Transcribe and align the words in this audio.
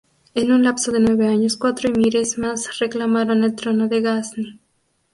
En 0.33 0.51
un 0.51 0.63
lapso 0.63 0.91
de 0.91 0.99
nueve 0.99 1.27
años, 1.27 1.57
cuatro 1.57 1.87
emires 1.89 2.39
más 2.39 2.79
reclamaron 2.79 3.43
el 3.43 3.53
trono 3.55 3.87
de 3.87 4.01
Gazni. 4.01 4.59